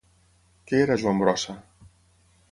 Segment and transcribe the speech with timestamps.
[0.69, 1.55] Què era Joan Brossa?